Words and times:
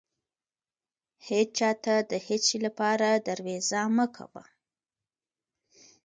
هيچا 1.27 1.71
ته 1.83 1.95
د 2.11 2.13
هيڅ 2.25 2.41
شې 2.49 2.57
لپاره 2.65 3.07
درويزه 3.27 3.81
مه 3.95 4.05
کوه. 4.15 4.43